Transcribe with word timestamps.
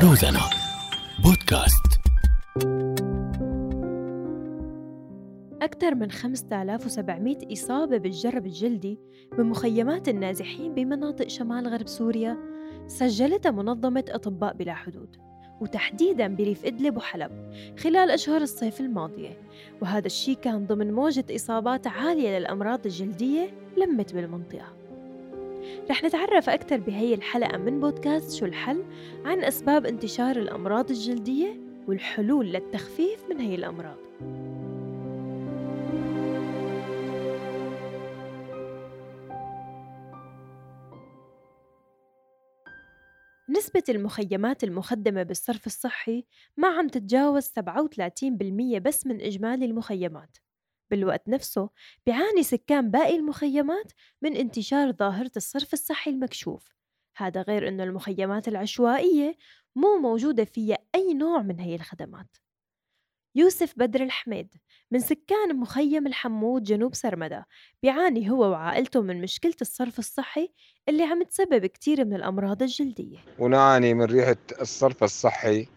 روزانا. 0.00 0.40
بودكاست. 1.24 2.00
أكثر 5.62 5.94
من 5.94 6.10
5700 6.10 7.52
إصابة 7.52 7.98
بالجرب 7.98 8.46
الجلدي 8.46 8.98
بمخيمات 9.38 10.08
النازحين 10.08 10.74
بمناطق 10.74 11.28
شمال 11.28 11.68
غرب 11.68 11.88
سوريا 11.88 12.36
سجلتها 12.86 13.50
منظمة 13.50 14.04
أطباء 14.08 14.54
بلا 14.54 14.74
حدود 14.74 15.16
وتحديداً 15.60 16.28
بريف 16.28 16.64
إدلب 16.64 16.96
وحلب 16.96 17.30
خلال 17.78 18.10
أشهر 18.10 18.40
الصيف 18.40 18.80
الماضية. 18.80 19.38
وهذا 19.82 20.06
الشيء 20.06 20.36
كان 20.36 20.66
ضمن 20.66 20.92
موجة 20.92 21.24
إصابات 21.34 21.86
عالية 21.86 22.38
للأمراض 22.38 22.86
الجلدية 22.86 23.50
لمت 23.76 24.14
بالمنطقة. 24.14 24.85
رح 25.90 26.04
نتعرف 26.04 26.50
أكثر 26.50 26.76
بهي 26.76 27.14
الحلقة 27.14 27.58
من 27.58 27.80
بودكاست 27.80 28.38
شو 28.38 28.46
الحل 28.46 28.84
عن 29.24 29.44
أسباب 29.44 29.86
انتشار 29.86 30.36
الأمراض 30.36 30.90
الجلدية 30.90 31.60
والحلول 31.88 32.46
للتخفيف 32.46 33.24
من 33.30 33.40
هي 33.40 33.54
الأمراض. 33.54 33.96
نسبة 43.48 43.82
المخيمات 43.88 44.64
المخدمة 44.64 45.22
بالصرف 45.22 45.66
الصحي 45.66 46.24
ما 46.56 46.68
عم 46.68 46.88
تتجاوز 46.88 47.44
37% 47.46 48.78
بس 48.78 49.06
من 49.06 49.20
إجمالي 49.20 49.64
المخيمات. 49.64 50.36
بالوقت 50.90 51.28
نفسه 51.28 51.70
بيعاني 52.06 52.42
سكان 52.42 52.90
باقي 52.90 53.16
المخيمات 53.16 53.92
من 54.22 54.36
انتشار 54.36 54.92
ظاهرة 54.92 55.30
الصرف 55.36 55.72
الصحي 55.72 56.10
المكشوف. 56.10 56.68
هذا 57.16 57.42
غير 57.42 57.68
أنه 57.68 57.84
المخيمات 57.84 58.48
العشوائية 58.48 59.36
مو 59.76 59.96
موجودة 59.96 60.44
فيها 60.44 60.78
أي 60.94 61.14
نوع 61.14 61.42
من 61.42 61.60
هي 61.60 61.74
الخدمات. 61.74 62.36
يوسف 63.34 63.72
بدر 63.76 64.02
الحميد 64.02 64.54
من 64.90 65.00
سكان 65.00 65.56
مخيم 65.56 66.06
الحمود 66.06 66.62
جنوب 66.62 66.94
سرمدة 66.94 67.46
بيعاني 67.82 68.30
هو 68.30 68.50
وعائلته 68.50 69.02
من 69.02 69.20
مشكلة 69.20 69.54
الصرف 69.60 69.98
الصحي 69.98 70.52
اللي 70.88 71.02
عم 71.02 71.22
تسبب 71.22 71.66
كتير 71.66 72.04
من 72.04 72.14
الأمراض 72.14 72.62
الجلدية. 72.62 73.18
ونعاني 73.38 73.94
من 73.94 74.04
ريحة 74.04 74.36
الصرف 74.60 75.04
الصحي 75.04 75.68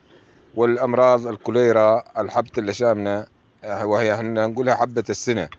والأمراض 0.55 1.27
الكوليرا 1.27 2.03
الحبة 2.21 2.51
اللي 2.57 2.73
شامنا 2.73 3.27
وهي 3.63 4.21
نقولها 4.21 4.75
حبة 4.75 5.03
السنة. 5.09 5.49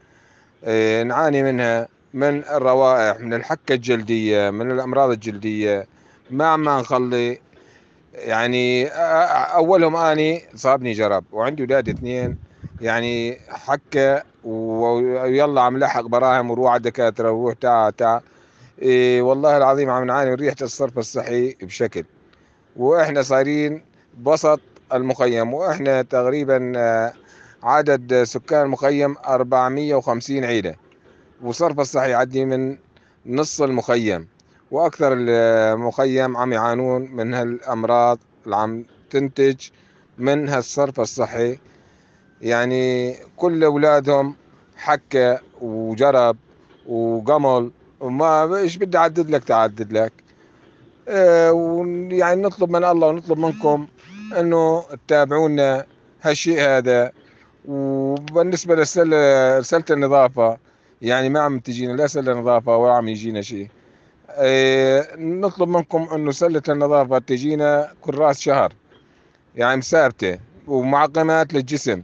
إيه، 0.64 1.02
نعاني 1.02 1.42
منها 1.42 1.88
من 2.14 2.44
الروائح 2.44 3.20
من 3.20 3.34
الحكة 3.34 3.72
الجلدية 3.72 4.50
من 4.50 4.70
الأمراض 4.70 5.10
الجلدية. 5.10 5.86
ما 6.30 6.46
عم 6.46 6.68
نخلي 6.68 7.38
يعني 8.14 8.86
أولهم 8.86 9.96
أني 9.96 10.42
صابني 10.54 10.92
جرب 10.92 11.24
وعندي 11.32 11.62
أولاد 11.62 11.88
اثنين 11.88 12.36
يعني 12.80 13.38
حكة 13.48 14.22
ويلا 14.44 15.60
عم 15.60 15.78
لحق 15.78 16.00
براهم 16.00 16.50
وروح 16.50 16.70
على 16.70 16.76
الدكاترة 16.76 17.30
وروح 17.30 17.54
تعا 17.54 17.90
تعا 17.90 18.20
إيه 18.82 19.22
والله 19.22 19.56
العظيم 19.56 19.90
عم 19.90 20.04
نعاني 20.04 20.30
من 20.30 20.36
ريحة 20.36 20.56
الصرف 20.62 20.98
الصحي 20.98 21.56
بشكل. 21.62 22.04
وإحنا 22.76 23.22
صايرين 23.22 23.82
بسط 24.22 24.60
المخيم 24.92 25.54
وإحنا 25.54 26.02
تقريبا 26.02 26.72
عدد 27.62 28.22
سكان 28.24 28.62
المخيم 28.62 29.16
450 29.26 30.44
عيلة 30.44 30.74
وصرف 31.42 31.80
الصحي 31.80 32.10
يعدي 32.10 32.44
من 32.44 32.76
نص 33.26 33.60
المخيم 33.62 34.28
وأكثر 34.70 35.12
المخيم 35.16 36.36
عم 36.36 36.52
يعانون 36.52 37.02
من 37.12 37.34
هالأمراض 37.34 38.18
اللي 38.44 38.56
عم 38.56 38.84
تنتج 39.10 39.56
من 40.18 40.48
هالصرف 40.48 41.00
الصحي. 41.00 41.58
يعني 42.40 43.14
كل 43.36 43.64
أولادهم 43.64 44.36
حكة 44.76 45.40
وجرب 45.60 46.36
وقمل 46.88 47.70
وما 48.00 48.56
إيش 48.56 48.76
بدي 48.76 48.98
أعدد 48.98 49.30
لك 49.30 49.44
تعدد 49.44 49.92
لك. 49.92 50.12
آه 51.08 51.52
ويعني 51.52 52.42
نطلب 52.42 52.70
من 52.70 52.84
الله 52.84 53.08
ونطلب 53.08 53.38
منكم 53.38 53.86
إنه 54.38 54.84
تتابعونا 55.06 55.84
هالشيء 56.22 56.60
هذا. 56.60 57.12
وبالنسبة 57.68 58.74
لسله 58.74 59.60
سله 59.62 59.84
النظافة 59.90 60.56
يعني 61.02 61.28
ما 61.28 61.40
عم 61.40 61.58
تجينا 61.58 61.92
لا 61.92 62.06
سله 62.06 62.34
نظافه 62.34 62.76
ولا 62.76 62.92
عم 62.92 63.08
يجينا 63.08 63.40
شيء. 63.40 63.68
آه 64.30 65.06
نطلب 65.16 65.68
منكم 65.68 66.08
إنه 66.14 66.30
سله 66.32 66.62
النظافة 66.68 67.18
تجينا 67.18 67.92
كل 68.00 68.14
رأس 68.14 68.40
شهر 68.40 68.72
يعني 69.56 69.82
ثابته 69.82 70.38
ومعقمات 70.66 71.54
للجسم 71.54 72.02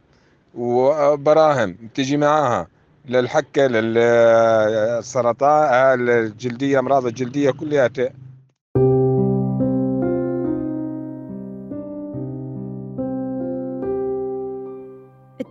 وبراهم 0.54 1.76
تجي 1.94 2.16
معاها 2.16 2.66
للحكة 3.08 3.66
للسرطان 3.66 5.48
الجلدية 6.08 6.78
أمراض 6.78 7.06
الجلدية 7.06 7.50
كلها 7.50 7.90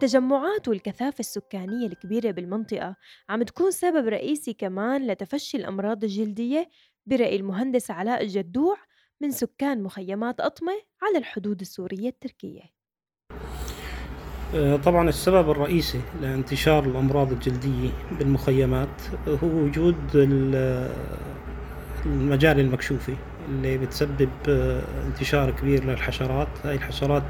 التجمعات 0.05 0.67
والكثافة 0.67 1.19
السكانية 1.19 1.87
الكبيرة 1.87 2.31
بالمنطقة 2.31 2.95
عم 3.29 3.43
تكون 3.43 3.71
سبب 3.71 4.07
رئيسي 4.07 4.53
كمان 4.53 5.07
لتفشي 5.07 5.57
الأمراض 5.57 6.03
الجلدية 6.03 6.69
برأي 7.05 7.35
المهندس 7.35 7.91
علاء 7.91 8.23
الجدوع 8.23 8.77
من 9.21 9.31
سكان 9.31 9.83
مخيمات 9.83 10.39
أطمة 10.41 10.73
على 11.03 11.17
الحدود 11.17 11.61
السورية 11.61 12.09
التركية. 12.09 12.61
آه، 14.55 14.75
طبعا 14.75 15.09
السبب 15.09 15.49
الرئيسي 15.49 16.01
لانتشار 16.21 16.83
الأمراض 16.83 17.31
الجلدية 17.31 17.89
بالمخيمات 18.19 19.01
هو 19.27 19.47
وجود 19.47 19.95
المجاري 22.05 22.61
المكشوفة 22.61 23.17
اللي 23.49 23.77
بتسبب 23.77 24.29
آه، 24.49 24.81
انتشار 25.07 25.51
كبير 25.51 25.83
للحشرات. 25.83 26.47
هاي 26.63 26.75
الحشرات 26.75 27.23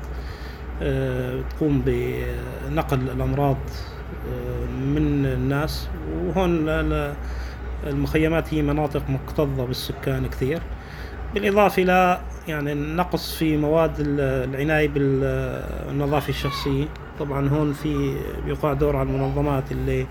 تقوم 1.50 1.84
بنقل 1.86 3.00
الأمراض 3.00 3.58
من 4.82 5.26
الناس. 5.26 5.88
وهون 6.26 6.66
المخيمات 7.88 8.54
هي 8.54 8.62
مناطق 8.62 9.04
مكتظة 9.10 9.66
بالسكان 9.66 10.28
كثير. 10.28 10.62
بالإضافة 11.34 11.84
إلى 11.84 12.22
يعني 12.48 12.72
النقص 12.72 13.36
في 13.36 13.58
مواد 13.58 13.94
العناية 14.00 14.88
بالنظافة 14.88 16.30
الشخصية. 16.30 16.86
طبعا 17.20 17.50
هون 17.50 17.74
في 17.74 18.18
بيقع 18.46 18.74
دور 18.74 18.96
على 18.96 19.10
المنظمات 19.10 19.72
اللي 19.72 20.06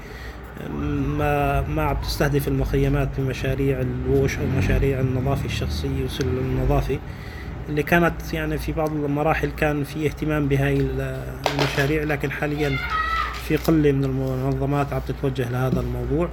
ما 1.19 1.61
ما 1.61 1.83
عم 1.83 1.97
تستهدف 1.97 2.49
المخيمات 2.49 3.09
بمشاريع 3.19 3.81
الوش 3.81 4.39
أو 4.39 4.47
مشاريع 4.59 5.01
النظافة 5.01 5.45
الشخصية 5.45 6.05
وسلم 6.05 6.39
النظافة. 6.39 6.99
اللي 7.69 7.83
كانت 7.83 8.35
يعني 8.35 8.59
في 8.59 8.73
بعض 8.73 8.93
المراحل 8.93 9.51
كان 9.51 9.85
في 9.85 10.07
اهتمام 10.07 10.49
بهاي 10.49 10.87
المشاريع 11.55 12.03
لكن 12.03 12.31
حاليا 12.31 12.77
في 13.49 13.57
قلة 13.57 13.93
من 13.93 14.05
المنظمات 14.05 14.93
عم 14.93 15.01
تتوجه 15.09 15.51
لهذا 15.51 15.81
الموضوع. 15.81 16.29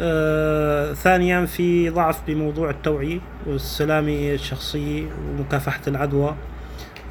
آه 0.00 0.92
ثانيا 0.92 1.46
في 1.46 1.90
ضعف 1.90 2.20
بموضوع 2.26 2.70
التوعية 2.70 3.18
والسلامة 3.46 4.32
الشخصية 4.32 5.06
ومكافحة 5.30 5.80
العدوى. 5.86 6.34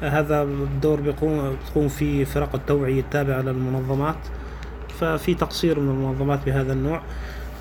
هذا 0.02 0.42
الدور 0.42 1.00
بيقوم 1.00 1.56
بتقوم 1.56 1.88
فيه 1.88 2.24
فرق 2.24 2.54
التوعية 2.54 3.00
التابعة 3.00 3.40
للمنظمات. 3.40 4.18
ففي 5.00 5.34
تقصير 5.34 5.80
من 5.80 5.90
المنظمات 5.90 6.46
بهذا 6.46 6.72
النوع. 6.72 7.02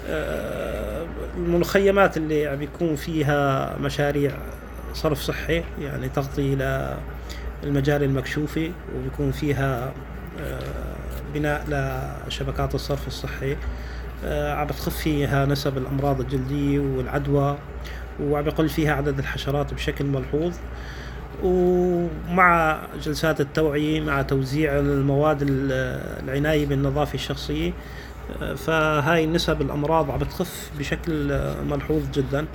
آه، 0.09 1.05
المخيمات 1.37 2.17
اللي 2.17 2.47
عم 2.47 2.55
بيكون 2.55 2.95
فيها 2.95 3.77
مشاريع 3.77 4.31
صرف 4.93 5.21
صحي 5.21 5.63
يعني 5.81 6.09
تغطي 6.09 6.53
إلى 6.53 6.97
المجاري 7.63 8.05
المكشوفة 8.05 8.71
وبيكون 8.95 9.31
فيها 9.31 9.93
آه، 10.39 10.95
بناء 11.33 11.65
لشبكات 12.27 12.75
الصرف 12.75 13.07
الصحي. 13.07 13.57
آه، 14.25 14.53
عم 14.53 14.67
بتخف 14.67 14.97
فيها 14.97 15.45
نسب 15.45 15.77
الأمراض 15.77 16.19
الجلدية 16.21 16.79
والعدوى 16.79 17.57
وعم 18.21 18.43
بيقل 18.43 18.69
فيها 18.69 18.93
عدد 18.93 19.19
الحشرات 19.19 19.73
بشكل 19.73 20.05
ملحوظ. 20.05 20.55
ومع 21.43 22.79
جلسات 23.03 23.41
التوعية 23.41 24.01
مع 24.01 24.21
توزيع 24.21 24.79
المواد 24.79 25.37
العناية 26.23 26.65
بالنظافة 26.65 27.13
الشخصية 27.13 27.73
فهاي 28.55 29.25
نسب 29.25 29.61
الأمراض 29.61 30.11
عم 30.11 30.19
بتخف 30.19 30.71
بشكل 30.79 31.39
ملحوظ 31.69 32.01
جدا. 32.13 32.45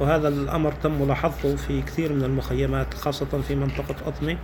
وهذا 0.00 0.28
الأمر 0.28 0.72
تم 0.72 1.02
ملاحظته 1.02 1.56
في 1.56 1.82
كثير 1.82 2.12
من 2.12 2.24
المخيمات 2.24 2.94
خاصة 2.94 3.40
في 3.48 3.54
منطقة 3.54 3.94
أطمة 4.06 4.36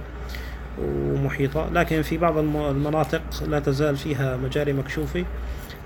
ومحيطة. 0.83 1.69
لكن 1.73 2.03
في 2.03 2.19
بعض 2.19 2.39
المناطق 2.39 3.23
لا 3.47 3.59
تزال 3.59 3.97
فيها 3.97 4.37
مجاري 4.37 4.73
مكشوفة 4.73 5.25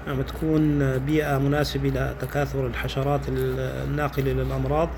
عم 0.08 0.22
تكون 0.22 0.98
بيئة 0.98 1.38
مناسبة 1.38 1.88
لتكاثر 1.88 2.66
الحشرات 2.66 3.20
الناقلة 3.28 4.32
للأمراض. 4.32 4.88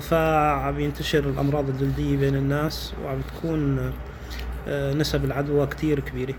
فعم 0.00 0.80
ينتشر 0.80 1.18
الأمراض 1.18 1.68
الجلدية 1.68 2.16
بين 2.16 2.34
الناس 2.34 2.94
وعم 3.04 3.20
تكون 3.20 3.92
آه، 4.68 4.94
نسب 4.94 5.24
العدوى 5.24 5.66
كتير 5.66 6.00
كبيرة. 6.00 6.34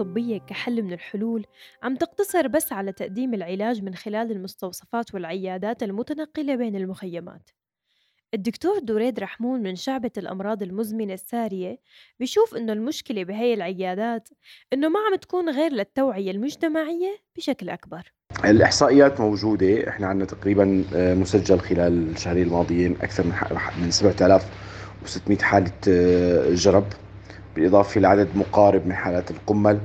الطبية 0.00 0.38
كحل 0.38 0.82
من 0.82 0.92
الحلول 0.92 1.46
عم 1.82 1.96
تقتصر 1.96 2.48
بس 2.48 2.72
على 2.72 2.92
تقديم 2.92 3.34
العلاج 3.34 3.82
من 3.82 3.94
خلال 3.94 4.32
المستوصفات 4.32 5.14
والعيادات 5.14 5.82
المتنقلة 5.82 6.56
بين 6.56 6.76
المخيمات. 6.76 7.50
الدكتور 8.34 8.78
دريد 8.78 9.20
رحمون 9.20 9.62
من 9.62 9.76
شعبة 9.76 10.10
الأمراض 10.18 10.62
المزمنة 10.62 11.14
السارية 11.14 11.78
بيشوف 12.20 12.56
إنه 12.56 12.72
المشكلة 12.72 13.24
بهي 13.24 13.54
العيادات 13.54 14.28
إنه 14.72 14.88
ما 14.88 14.98
عم 15.00 15.16
تكون 15.16 15.50
غير 15.50 15.72
للتوعية 15.72 16.30
المجتمعية 16.30 17.16
بشكل 17.36 17.68
أكبر. 17.68 18.12
الإحصائيات 18.44 19.20
موجودة 19.20 19.88
إحنا 19.88 20.06
عندنا 20.06 20.26
تقريبا 20.26 20.84
آه، 20.94 21.14
مسجل 21.14 21.60
خلال 21.60 22.10
الشهرين 22.10 22.42
الماضيين 22.42 22.96
أكثر 23.02 23.24
من 23.24 23.32
من 23.82 23.90
7600 23.90 25.38
حالة 25.38 25.72
آه، 25.88 26.54
جرب. 26.54 26.84
بالإضافة 27.56 28.00
لعدد 28.00 28.28
مقارب 28.36 28.86
من 28.86 28.92
حالات 28.92 29.30
القمل 29.30 29.78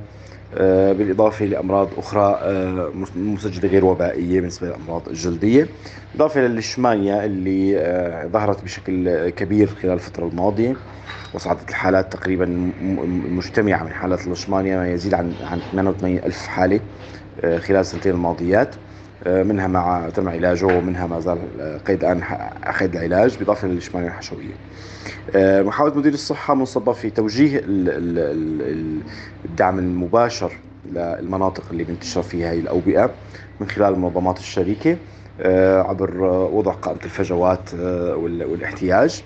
آه، 0.54 0.92
بالإضافة 0.92 1.44
لأمراض 1.44 1.98
أخرى 1.98 2.38
آه، 2.42 2.92
مسجلة 3.16 3.68
غير 3.68 3.84
وبائية 3.84 4.40
بالنسبة 4.40 4.66
للأمراض 4.66 5.08
الجلدية. 5.08 5.68
إضافة 6.14 6.40
للشمانيا 6.40 7.24
اللي 7.24 7.78
آه، 7.78 8.26
ظهرت 8.26 8.64
بشكل 8.64 9.28
كبير 9.28 9.66
خلال 9.66 9.92
الفترة 9.92 10.26
الماضية 10.28 10.76
وصعدت 11.34 11.70
الحالات 11.70 12.12
تقريبا 12.12 12.72
مجتمعة 13.30 13.84
من 13.84 13.92
حالات 13.92 14.26
الإشمانيا 14.26 14.76
ما 14.76 14.92
يزيد 14.92 15.14
عن 15.14 15.34
عن 15.40 15.62
88 15.72 16.18
ألف 16.18 16.46
حالة 16.46 16.80
خلال 17.42 17.80
السنتين 17.80 18.12
الماضيات. 18.12 18.74
منها 19.26 19.66
مع 19.66 20.08
تم 20.08 20.28
علاجه 20.28 20.66
ومنها 20.66 21.06
ما 21.06 21.20
زال 21.20 21.38
قيد 21.86 22.04
الآن 22.04 22.22
قيد 22.80 22.96
العلاج 22.96 23.34
بالإضافة 23.34 23.68
للإشمانيا 23.68 24.08
الحشوية 24.08 24.54
آه، 25.36 25.62
محاولة 25.62 25.94
مدير 25.98 26.12
الصحة 26.12 26.54
منصبة 26.54 26.92
في 26.92 27.10
توجيه 27.10 27.62
الدعم 29.44 29.78
المباشر 29.78 30.52
للمناطق 30.92 31.64
اللي 31.70 31.84
بينتشر 31.84 32.22
فيها 32.22 32.50
هي 32.50 32.58
الأوبئة 32.58 33.10
من 33.60 33.68
خلال 33.68 33.94
المنظمات 33.94 34.38
الشريكة 34.38 34.96
آه، 35.40 35.82
عبر 35.82 36.22
وضع 36.52 36.72
قائمة 36.72 37.00
الفجوات 37.04 37.74
آه، 37.80 38.16
والاحتياج 38.16 39.22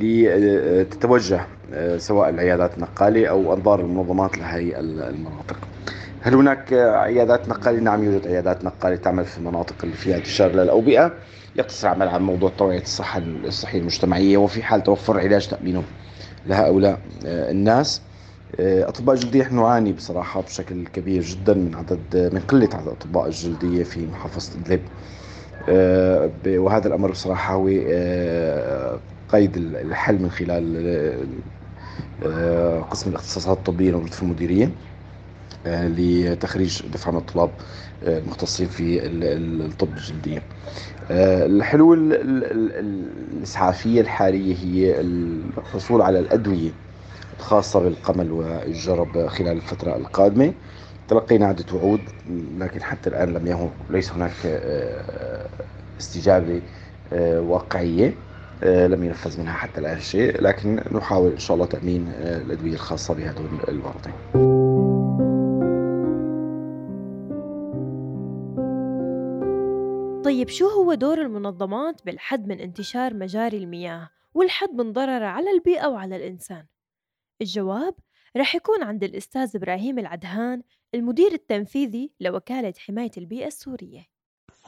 لتتوجه 0.00 1.40
سواء 1.96 2.28
العيادات 2.28 2.74
النقالة 2.74 3.26
أو 3.26 3.54
أنظار 3.54 3.80
المنظمات 3.80 4.38
لهي 4.38 4.80
المناطق. 4.80 5.56
هل 6.20 6.34
هناك 6.34 6.72
عيادات 6.72 7.48
نقالة؟ 7.48 7.80
نعم 7.80 8.04
يوجد 8.04 8.26
عيادات 8.26 8.64
نقالة 8.64 8.96
تعمل 8.96 9.24
في 9.24 9.38
المناطق 9.38 9.76
اللي 9.84 9.96
فيها 9.96 10.16
انتشار 10.16 10.52
للأوبئة 10.52 11.12
يقتصر 11.56 11.88
عمل 11.88 12.08
على 12.08 12.22
موضوع 12.22 12.50
توعية 12.50 12.82
الصحة 12.82 13.18
الصحية 13.18 13.78
المجتمعية 13.78 14.36
وفي 14.36 14.62
حال 14.62 14.82
توفر 14.82 15.20
علاج 15.20 15.48
تأمينه 15.48 15.82
لهؤلاء 16.46 16.98
آه، 17.26 17.50
الناس. 17.50 18.02
آه، 18.60 18.88
أطباء 18.88 19.14
الجلدية 19.14 19.48
نعاني 19.48 19.92
بصراحة 19.92 20.40
بشكل 20.42 20.86
كبير 20.86 21.22
جدا 21.22 21.54
من 21.54 21.74
عدد 21.74 22.30
من 22.34 22.40
قلة 22.40 22.68
عدد 22.72 22.86
الأطباء 22.86 23.26
الجلدية 23.26 23.82
في 23.84 24.06
محافظة 24.06 24.60
إدلب. 24.60 24.80
آه، 25.68 26.30
وهذا 26.46 26.88
الأمر 26.88 27.10
بصراحة 27.10 27.54
هو 27.54 27.66
قيد 29.28 29.56
الحل 29.56 30.22
من 30.22 30.30
خلال 30.30 31.28
قسم 32.90 33.10
الاختصاصات 33.10 33.58
الطبية 33.58 33.92
في 33.96 34.22
المديرية. 34.22 34.70
لتخريج 35.66 36.82
دفعة 36.92 37.10
من 37.12 37.18
الطلاب 37.18 37.50
المختصين 38.02 38.66
في 38.68 39.00
الطب 39.06 39.88
الجلدية 39.96 40.42
آه، 41.10 41.46
الحلول 41.46 42.12
الإسعافية 43.36 44.00
الحالية 44.00 44.56
هي 44.56 45.00
الحصول 45.00 46.02
على 46.02 46.18
الأدوية 46.18 46.70
الخاصة 47.38 47.80
بالقمل 47.80 48.32
والجرب 48.32 49.26
خلال 49.26 49.56
الفترة 49.56 49.96
القادمة. 49.96 50.52
تلقينا 51.08 51.46
عدة 51.46 51.64
وعود 51.74 52.00
لكن 52.58 52.82
حتى 52.82 53.10
الآن 53.10 53.34
لم 53.34 53.46
يكن 53.46 53.68
ليس 53.90 54.12
هناك 54.12 54.32
آه، 54.46 55.46
استجابة 56.00 56.62
آه، 57.12 57.40
واقعية 57.40 58.14
لم 58.62 59.04
ينفذ 59.04 59.40
منها 59.40 59.52
حتى 59.52 59.80
الآن 59.80 60.00
شيء 60.00 60.42
لكن 60.42 60.80
نحاول 60.92 61.32
إن 61.32 61.38
شاء 61.38 61.54
الله 61.54 61.66
تأمين 61.66 62.12
الأدوية 62.18 62.72
الخاصة 62.72 63.14
بهذول 63.14 63.46
المرضين 63.68 64.57
طيب 70.24 70.48
شو 70.48 70.68
هو 70.68 70.94
دور 70.94 71.20
المنظمات 71.20 72.04
بالحد 72.04 72.46
من 72.46 72.60
انتشار 72.60 73.14
مجاري 73.14 73.56
المياه 73.56 74.10
والحد 74.34 74.70
من 74.70 74.92
ضررها 74.92 75.28
على 75.28 75.50
البيئة 75.50 75.86
وعلى 75.86 76.16
الإنسان؟ 76.16 76.64
الجواب 77.40 77.94
رح 78.36 78.54
يكون 78.54 78.82
عند 78.82 79.04
الأستاذ 79.04 79.56
إبراهيم 79.56 79.98
العدهان 79.98 80.62
المدير 80.94 81.32
التنفيذي 81.32 82.12
لوكالة 82.20 82.74
حماية 82.78 83.10
البيئة 83.18 83.46
السورية 83.46 84.02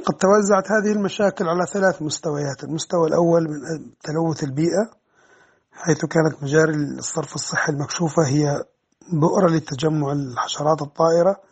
قد 0.05 0.15
توزعت 0.15 0.65
هذه 0.71 0.97
المشاكل 0.97 1.45
على 1.49 1.67
ثلاث 1.73 2.03
مستويات 2.03 2.65
المستوى 2.65 3.09
الأول 3.09 3.43
من 3.43 3.95
تلوث 4.01 4.45
البيئة 4.45 4.91
حيث 5.73 6.05
كانت 6.05 6.43
مجاري 6.43 6.75
الصرف 6.99 7.35
الصحي 7.35 7.73
المكشوفة 7.73 8.27
هي 8.27 8.65
بؤرة 9.13 9.51
لتجمع 9.57 10.13
الحشرات 10.13 10.83
الطائرة 10.83 11.50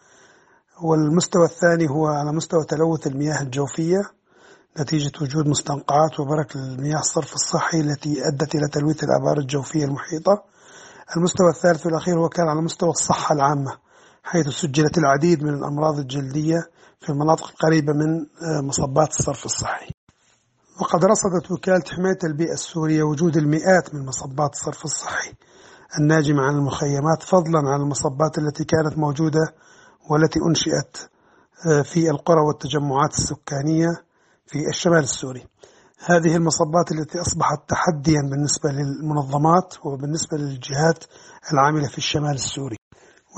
والمستوى 0.82 1.44
الثاني 1.44 1.90
هو 1.90 2.06
على 2.06 2.32
مستوى 2.32 2.64
تلوث 2.64 3.06
المياه 3.06 3.42
الجوفية 3.42 4.00
نتيجة 4.80 5.12
وجود 5.22 5.48
مستنقعات 5.48 6.20
وبرك 6.20 6.56
المياه 6.56 6.98
الصرف 6.98 7.34
الصحي 7.34 7.80
التي 7.80 8.28
أدت 8.28 8.54
إلى 8.54 8.68
تلويث 8.68 9.04
الآبار 9.04 9.38
الجوفية 9.38 9.84
المحيطة. 9.84 10.42
المستوى 11.16 11.50
الثالث 11.50 11.86
والأخير 11.86 12.18
هو 12.18 12.28
كان 12.28 12.48
على 12.48 12.62
مستوى 12.62 12.90
الصحة 12.90 13.34
العامة 13.34 13.78
حيث 14.22 14.48
سجلت 14.48 14.98
العديد 14.98 15.42
من 15.42 15.54
الأمراض 15.54 15.98
الجلدية 15.98 16.58
في 17.00 17.10
المناطق 17.10 17.48
القريبة 17.48 17.92
من 17.92 18.18
آه، 18.20 18.60
مصبات 18.60 19.08
الصرف 19.08 19.44
الصحي. 19.44 19.90
وقد 20.80 21.04
رصدت 21.04 21.50
وكالة 21.50 21.84
حماية 21.96 22.18
البيئة 22.24 22.52
السورية 22.52 23.02
وجود 23.02 23.36
المئات 23.36 23.94
من 23.94 24.06
مصبات 24.06 24.52
الصرف 24.52 24.84
الصحي 24.84 25.32
الناجمة 25.98 26.42
عن 26.42 26.54
المخيمات 26.54 27.22
فضلا 27.22 27.58
عن 27.58 27.80
المصبات 27.80 28.38
التي 28.38 28.64
كانت 28.64 28.98
موجودة 28.98 29.54
والتي 30.10 30.38
أنشئت 30.48 30.96
آه، 31.66 31.82
في 31.82 32.10
القرى 32.10 32.40
والتجمعات 32.40 33.10
السكانية 33.10 33.88
في 34.46 34.68
الشمال 34.68 34.98
السوري. 34.98 35.46
هذه 36.06 36.36
المصبات 36.36 36.92
التي 36.92 37.20
أصبحت 37.20 37.58
تحديا 37.68 38.20
بالنسبة 38.30 38.70
للمنظمات 38.70 39.74
وبالنسبة 39.84 40.36
للجهات 40.36 41.04
العاملة 41.52 41.88
في 41.88 41.98
الشمال 41.98 42.34
السوري. 42.34 42.76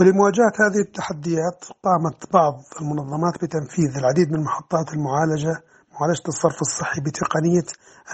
ولمواجهة 0.01 0.53
هذه 0.67 0.81
التحديات 0.87 1.65
قامت 1.85 2.33
بعض 2.33 2.63
المنظمات 2.81 3.35
بتنفيذ 3.45 3.97
العديد 3.99 4.33
من 4.33 4.45
محطات 4.45 4.93
المعالجة 4.93 5.63
معالجة 6.01 6.23
الصرف 6.29 6.61
الصحي 6.61 7.01
بتقنية 7.01 7.67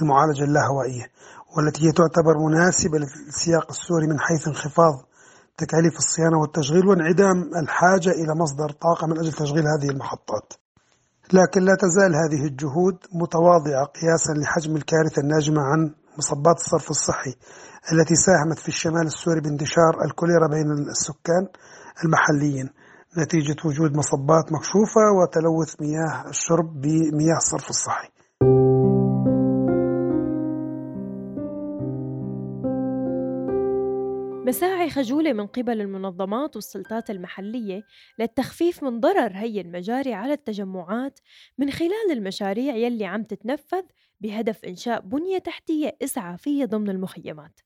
المعالجة 0.03 0.45
اللاهوائية 0.45 1.07
والتي 1.57 1.87
هي 1.87 1.93
تعتبر 1.93 2.39
مناسبة 2.39 2.99
للسياق 2.99 3.67
السوري 3.71 4.07
من 4.07 4.21
حيث 4.21 4.49
انخفاض 4.49 4.95
تكاليف 5.59 5.97
الصيانة 5.97 6.39
والتشغيل 6.39 6.87
وانعدام 6.87 7.51
الحاجة 7.63 8.11
إلى 8.11 8.35
مصدر 8.35 8.71
طاقة 8.71 9.07
من 9.07 9.19
أجل 9.19 9.33
تشغيل 9.33 9.65
هذه 9.75 9.91
المحطات. 9.91 10.53
لكن 11.33 11.61
لا 11.61 11.77
تزال 11.81 12.13
هذه 12.15 12.47
الجهود 12.47 12.97
متواضعة 13.13 13.85
قياسا 13.85 14.33
لحجم 14.33 14.77
الكارثة 14.77 15.23
الناجمة 15.23 15.63
عن 15.63 15.95
مصبات 16.19 16.57
الصرف 16.57 16.91
الصحي 16.91 17.35
التي 17.93 18.15
ساهمت 18.15 18.59
في 18.59 18.69
الشمال 18.69 19.07
السوري 19.07 19.41
بانتشار 19.41 20.05
الكوليرا 20.05 20.49
بين 20.49 20.73
السكان 20.73 21.49
المحليين 22.05 22.71
نتيجة 23.19 23.57
وجود 23.65 23.97
مصبات 23.97 24.53
مكشوفة 24.53 25.05
وتلوث 25.17 25.81
مياه 25.81 26.29
الشرب 26.29 26.81
بمياه 26.81 27.37
الصرف 27.37 27.71
الصحي. 27.71 28.09
مساعي 34.47 34.91
خجولة 34.91 35.33
من 35.33 35.47
قبل 35.47 35.81
المنظمات 35.81 36.57
والسلطات 36.57 37.11
المحلية 37.11 37.83
للتخفيف 38.19 38.83
من 38.83 39.01
ضرر 39.01 39.33
هي 39.35 39.61
المجاري 39.61 40.15
على 40.15 40.33
التجمعات 40.33 41.19
من 41.59 41.71
خلال 41.71 42.13
المشاريع 42.13 42.77
يلي 42.77 43.05
عم 43.05 43.23
تتنفذ 43.23 43.83
بهدف 44.21 44.65
إنشاء 44.65 45.01
بنية 45.01 45.39
تحتية 45.39 45.97
إسعافية 46.03 46.65
ضمن 46.65 46.91
المخيمات. 46.91 47.61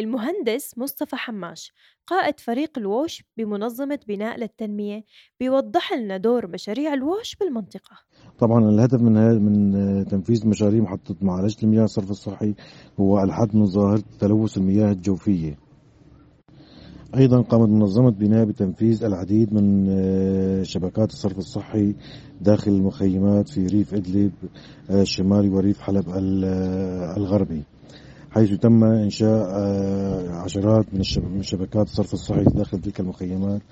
المهندس 0.00 0.78
مصطفى 0.78 1.16
حماش 1.16 1.72
قائد 2.06 2.40
فريق 2.40 2.78
الووش 2.78 3.22
بمنظمة 3.36 3.98
بناء 4.08 4.38
للتنمية 4.38 5.04
بيوضح 5.40 5.92
لنا 5.92 6.16
دور 6.16 6.46
مشاريع 6.46 6.94
الووش 6.94 7.36
بالمنطقة. 7.36 7.96
طبعا 8.38 8.68
الهدف 8.68 9.02
من 9.02 9.42
من 9.42 10.06
تنفيذ 10.06 10.48
مشاريع 10.48 10.82
محطة 10.82 11.16
معالجة 11.22 11.62
المياه 11.62 11.84
الصرف 11.84 12.10
الصحي 12.10 12.54
هو 13.00 13.22
الحد 13.22 13.56
من 13.56 13.66
ظاهرة 13.66 14.02
تلوث 14.20 14.58
المياه 14.58 14.92
الجوفية. 14.92 15.63
أيضا 17.16 17.40
قامت 17.40 17.68
منظمة 17.68 18.10
بناء 18.10 18.44
بتنفيذ 18.44 19.04
العديد 19.04 19.54
من 19.54 19.86
آه، 19.88 20.62
شبكات 20.62 21.10
الصرف 21.12 21.38
الصحي 21.38 21.94
داخل 22.40 22.70
المخيمات 22.70 23.48
في 23.48 23.66
ريف 23.66 23.94
إدلب 23.94 24.32
الشمالي 24.90 25.48
وريف 25.48 25.80
حلب 25.80 26.04
الغربي 27.16 27.62
حيث 28.30 28.52
تم 28.52 28.84
إنشاء 28.84 29.48
عشرات 30.32 30.86
من 31.32 31.42
شبكات 31.42 31.86
الصرف 31.86 32.14
الصحي 32.14 32.44
داخل 32.44 32.80
تلك 32.80 33.00
المخيمات 33.00 33.62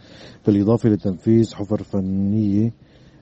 بالإضافة 0.46 0.88
لتنفيذ 0.88 1.54
حفر 1.54 1.82
فنية 1.82 2.72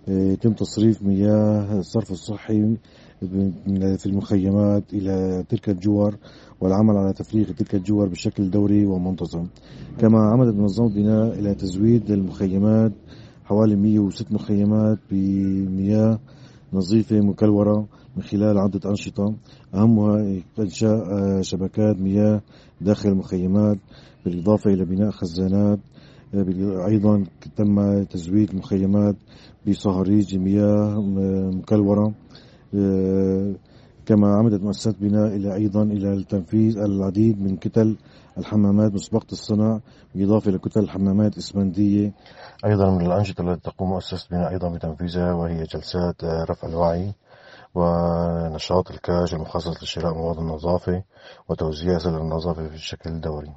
يتم 0.08 0.52
تصريف 0.52 1.02
مياه 1.02 1.78
الصرف 1.78 2.10
الصحي 2.10 2.76
في 3.20 4.06
المخيمات 4.06 4.94
إلى 4.94 5.44
تلك 5.48 5.68
الجوار 5.68 6.16
والعمل 6.60 6.96
على 6.96 7.12
تفريغ 7.12 7.52
تلك 7.52 7.74
الجوار 7.74 8.08
بشكل 8.08 8.50
دوري 8.50 8.86
ومنتظم. 8.86 9.46
كما 9.98 10.18
عملت 10.20 10.54
منظمة 10.54 10.88
بناء 10.88 11.38
إلى 11.38 11.54
تزويد 11.54 12.10
المخيمات 12.10 12.92
حوالي 13.44 13.76
106 13.76 14.34
مخيمات 14.34 14.98
بمياه 15.10 16.18
نظيفة 16.72 17.20
مكلورة 17.20 17.86
من 18.16 18.22
خلال 18.22 18.58
عدة 18.58 18.90
أنشطة. 18.90 19.34
أهمها 19.74 20.42
إنشاء 20.58 21.02
شبكات 21.42 22.00
مياه 22.00 22.40
داخل 22.80 23.08
المخيمات 23.08 23.78
بالإضافة 24.24 24.70
إلى 24.70 24.84
بناء 24.84 25.10
خزانات. 25.10 25.78
أيضا 26.88 27.24
تم 27.56 28.02
تزويد 28.02 28.50
المخيمات 28.50 29.16
بصهاريج 29.68 30.36
مياه 30.38 31.00
مكلورة. 31.54 32.14
كما 34.06 34.36
عمدت 34.36 34.62
مؤسسات 34.62 34.94
بناء 35.00 35.26
إلى 35.26 35.54
أيضا 35.54 35.82
إلى 35.82 36.12
التنفيذ 36.12 36.78
العديد 36.78 37.40
من 37.40 37.56
كتل 37.56 37.96
الحمامات 38.38 38.92
مسبقة 38.92 39.26
الصنع 39.32 39.80
بالإضافة 40.14 40.50
إلى 40.50 40.58
كتل 40.58 40.80
الحمامات 40.80 41.32
الإسمنتية 41.32 42.12
أيضا 42.64 42.90
من 42.90 43.06
الأنشطة 43.06 43.40
التي 43.42 43.70
تقوم 43.70 43.90
مؤسسة 43.90 44.28
بناء 44.30 44.50
أيضا 44.50 44.68
بتنفيذها 44.68 45.32
وهي 45.32 45.64
جلسات 45.64 46.24
رفع 46.24 46.68
الوعي 46.68 47.14
ونشاط 47.74 48.90
الكاش 48.90 49.34
المخصص 49.34 49.82
لشراء 49.82 50.14
مواد 50.14 50.38
النظافة 50.38 51.02
وتوزيع 51.48 51.98
سلع 51.98 52.16
النظافة 52.16 52.68
بشكل 52.68 53.20
دوري. 53.20 53.52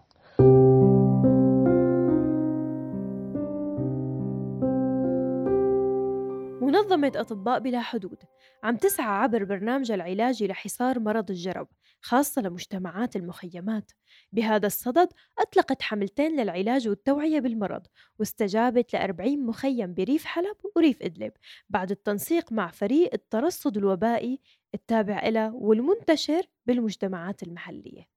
منظمة 6.73 7.11
أطباء 7.15 7.59
بلا 7.59 7.81
حدود. 7.81 8.23
عم 8.63 8.77
تسعى 8.77 9.07
عبر 9.07 9.43
برنامجها 9.43 9.95
العلاجي 9.95 10.47
لحصار 10.47 10.99
مرض 10.99 11.31
الجرب 11.31 11.67
خاصة 12.01 12.41
لمجتمعات 12.41 13.15
المخيمات. 13.15 13.91
بهذا 14.31 14.67
الصدد 14.67 15.09
أطلقت 15.39 15.81
حملتين 15.81 16.39
للعلاج 16.39 16.87
والتوعية 16.87 17.39
بالمرض 17.39 17.87
واستجابت 18.19 18.93
لأربعين 18.93 19.45
مخيم 19.45 19.93
بريف 19.93 20.25
حلب 20.25 20.55
وريف 20.75 21.01
إدلب 21.01 21.31
بعد 21.69 21.91
التنسيق 21.91 22.51
مع 22.51 22.71
فريق 22.71 23.09
الترصد 23.13 23.77
الوبائي 23.77 24.39
التابع 24.73 25.19
إلى 25.19 25.51
والمنتشر 25.53 26.41
بالمجتمعات 26.65 27.43
المحلية. 27.43 28.07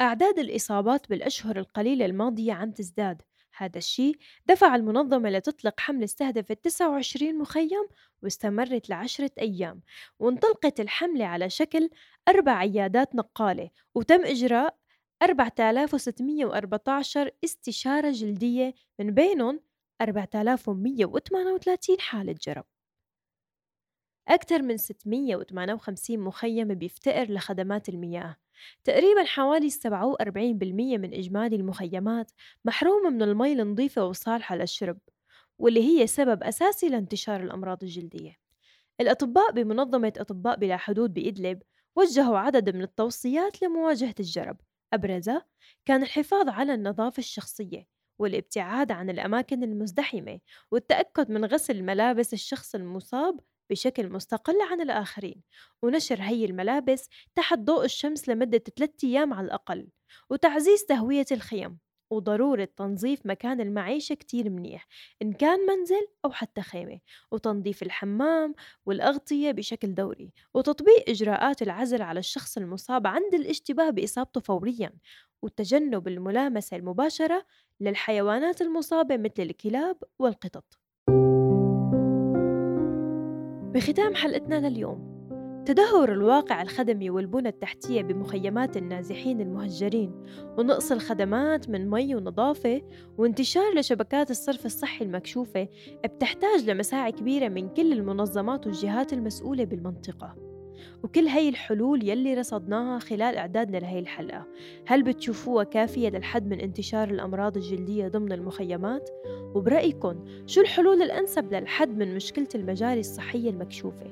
أعداد 0.00 0.38
الإصابات 0.38 1.08
بالأشهر 1.08 1.58
القليلة 1.58 2.06
الماضية 2.06 2.52
عم 2.52 2.70
تزداد 2.70 3.22
هذا 3.60 3.78
الشيء 3.78 4.16
دفع 4.46 4.76
المنظمة 4.76 5.30
لتطلق 5.30 5.80
حملة 5.80 6.04
استهدفت 6.04 6.64
29 6.64 7.38
مخيم 7.38 7.88
واستمرت 8.22 8.90
لعشرة 8.90 9.30
أيام 9.38 9.82
وانطلقت 10.18 10.80
الحملة 10.80 11.24
على 11.24 11.50
شكل 11.50 11.90
أربع 12.28 12.52
عيادات 12.52 13.14
نقالة 13.14 13.70
وتم 13.94 14.24
إجراء 14.24 14.76
4614 15.22 17.30
استشارة 17.44 18.10
جلدية 18.10 18.74
من 18.98 19.14
بينهم 19.14 19.60
4138 20.00 22.00
حالة 22.00 22.34
جرب. 22.42 22.64
أكثر 24.30 24.62
من 24.62 24.76
658 24.76 26.18
مخيم 26.18 26.74
بيفتقر 26.74 27.32
لخدمات 27.32 27.88
المياه. 27.88 28.36
تقريبا 28.84 29.24
حوالي 29.24 29.70
47% 29.70 30.98
من 30.98 31.14
إجمالي 31.14 31.56
المخيمات 31.56 32.30
محرومة 32.64 33.10
من 33.10 33.22
المي 33.22 33.52
النظيفة 33.52 34.04
وصالحة 34.04 34.56
للشرب 34.56 34.98
واللي 35.58 35.82
هي 35.82 36.06
سبب 36.06 36.42
أساسي 36.42 36.88
لانتشار 36.88 37.42
الأمراض 37.42 37.82
الجلدية. 37.82 38.36
الأطباء 39.00 39.52
بمنظمة 39.52 40.12
أطباء 40.16 40.56
بلا 40.56 40.76
حدود 40.76 41.14
بإدلب 41.14 41.62
وجهوا 41.96 42.38
عدد 42.38 42.76
من 42.76 42.82
التوصيات 42.82 43.62
لمواجهة 43.62 44.14
الجرب. 44.20 44.56
أبرزها 44.92 45.46
كان 45.86 46.02
الحفاظ 46.02 46.48
على 46.48 46.74
النظافة 46.74 47.20
الشخصية 47.20 47.86
والابتعاد 48.18 48.92
عن 48.92 49.10
الأماكن 49.10 49.62
المزدحمة 49.62 50.40
والتأكد 50.70 51.30
من 51.30 51.44
غسل 51.44 51.82
ملابس 51.82 52.32
الشخص 52.32 52.74
المصاب 52.74 53.40
بشكل 53.70 54.12
مستقل 54.12 54.60
عن 54.70 54.80
الآخرين 54.80 55.42
ونشر 55.82 56.22
هي 56.22 56.44
الملابس 56.44 57.08
تحت 57.34 57.58
ضوء 57.58 57.84
الشمس 57.84 58.28
لمدة 58.28 58.62
ثلاثة 58.76 59.08
أيام 59.08 59.32
على 59.34 59.46
الأقل 59.46 59.88
وتعزيز 60.30 60.84
تهوية 60.84 61.26
الخيم 61.32 61.78
وضرورة 62.10 62.68
تنظيف 62.76 63.26
مكان 63.26 63.60
المعيشة 63.60 64.14
كتير 64.14 64.50
منيح 64.50 64.86
إن 65.22 65.32
كان 65.32 65.66
منزل 65.66 66.06
أو 66.24 66.32
حتى 66.32 66.62
خيمة 66.62 67.00
وتنظيف 67.32 67.82
الحمام 67.82 68.54
والأغطية 68.86 69.50
بشكل 69.50 69.94
دوري 69.94 70.32
وتطبيق 70.54 71.04
إجراءات 71.08 71.62
العزل 71.62 72.02
على 72.02 72.20
الشخص 72.20 72.56
المصاب 72.56 73.06
عند 73.06 73.34
الاشتباه 73.34 73.90
بإصابته 73.90 74.40
فوريا 74.40 74.92
وتجنب 75.42 76.08
الملامسة 76.08 76.76
المباشرة 76.76 77.46
للحيوانات 77.80 78.62
المصابة 78.62 79.16
مثل 79.16 79.42
الكلاب 79.42 79.96
والقطط. 80.18 80.79
بختام 83.74 84.14
حلقتنا 84.14 84.68
لليوم. 84.68 85.10
تدهور 85.66 86.12
الواقع 86.12 86.62
الخدمي 86.62 87.10
والبنى 87.10 87.48
التحتية 87.48 88.02
بمخيمات 88.02 88.76
النازحين 88.76 89.40
المهجرين 89.40 90.24
ونقص 90.58 90.92
الخدمات 90.92 91.68
من 91.68 91.90
مي 91.90 92.14
ونظافة 92.14 92.82
وانتشار 93.18 93.74
لشبكات 93.78 94.30
الصرف 94.30 94.66
الصحي 94.66 95.04
المكشوفة 95.04 95.68
بتحتاج 96.04 96.70
لمساعي 96.70 97.12
كبيرة 97.12 97.48
من 97.48 97.68
كل 97.68 97.92
المنظمات 97.92 98.66
والجهات 98.66 99.12
المسؤولة 99.12 99.64
بالمنطقة. 99.64 100.49
وكل 101.02 101.26
هاي 101.26 101.48
الحلول 101.48 102.08
يلي 102.08 102.34
رصدناها 102.34 102.98
خلال 102.98 103.36
إعدادنا 103.36 103.76
لهي 103.76 103.98
الحلقة 103.98 104.46
هل 104.86 105.02
بتشوفوها 105.02 105.64
كافية 105.64 106.08
للحد 106.08 106.46
من 106.46 106.60
انتشار 106.60 107.10
الأمراض 107.10 107.56
الجلدية 107.56 108.08
ضمن 108.08 108.32
المخيمات؟ 108.32 109.10
وبرأيكم 109.54 110.24
شو 110.46 110.60
الحلول 110.60 111.02
الأنسب 111.02 111.54
للحد 111.54 111.98
من 111.98 112.14
مشكلة 112.14 112.48
المجاري 112.54 113.00
الصحية 113.00 113.50
المكشوفة؟ 113.50 114.06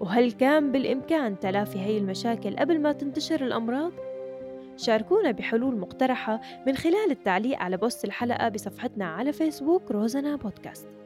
وهل 0.00 0.32
كان 0.32 0.72
بالإمكان 0.72 1.38
تلافي 1.38 1.78
هاي 1.78 1.98
المشاكل 1.98 2.56
قبل 2.56 2.80
ما 2.80 2.92
تنتشر 2.92 3.44
الأمراض؟ 3.46 3.92
شاركونا 4.76 5.30
بحلول 5.30 5.76
مقترحة 5.76 6.40
من 6.66 6.76
خلال 6.76 7.10
التعليق 7.10 7.58
على 7.58 7.76
post 7.76 8.04
الحلقة 8.04 8.48
بصفحتنا 8.48 9.06
على 9.06 9.32
فيسبوك 9.32 9.90
روزنا 9.90 10.36
بودكاست 10.36 11.03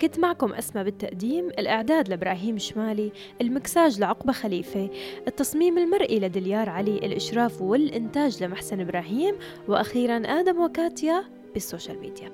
كنت 0.00 0.18
معكم 0.18 0.52
أسماء 0.52 0.84
بالتقديم 0.84 1.48
الإعداد 1.48 2.08
لإبراهيم 2.08 2.58
شمالي 2.58 3.12
المكساج 3.40 4.00
لعقبة 4.00 4.32
خليفة 4.32 4.90
التصميم 5.28 5.78
المرئي 5.78 6.20
لدليار 6.20 6.68
علي 6.68 6.98
الإشراف 6.98 7.62
والإنتاج 7.62 8.42
لمحسن 8.42 8.80
إبراهيم 8.80 9.34
وأخيرا 9.68 10.16
آدم 10.16 10.60
وكاتيا 10.60 11.24
بال 11.54 11.66
social 11.66 12.00
media. 12.00 12.32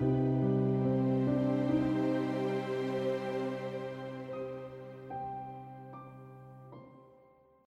thank 0.00 0.28
you 0.28 0.33